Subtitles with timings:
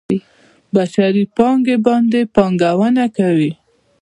[0.73, 3.51] بشري پانګې باندې پانګونه کوي.